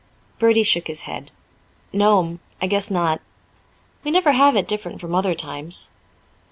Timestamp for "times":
5.35-5.91